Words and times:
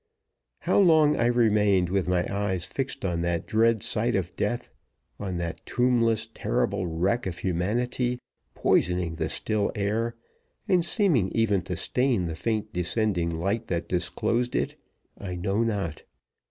How 0.61 0.79
long 0.79 1.15
I 1.15 1.27
remained 1.27 1.91
with 1.91 2.07
my 2.07 2.25
eyes 2.35 2.65
fixed 2.65 3.05
on 3.05 3.21
that 3.21 3.45
dread 3.45 3.83
sight 3.83 4.15
of 4.15 4.35
death, 4.35 4.71
on 5.19 5.37
that 5.37 5.63
tombless, 5.63 6.27
terrible 6.33 6.87
wreck 6.87 7.27
of 7.27 7.37
humanity, 7.37 8.19
poisoning 8.55 9.13
the 9.13 9.29
still 9.29 9.71
air, 9.75 10.15
and 10.67 10.83
seeming 10.83 11.31
even 11.33 11.61
to 11.65 11.75
stain 11.77 12.25
the 12.25 12.35
faint 12.35 12.73
descending 12.73 13.29
light 13.29 13.67
that 13.67 13.87
disclosed 13.87 14.55
it, 14.55 14.75
I 15.19 15.35
know 15.35 15.61
not. 15.61 16.01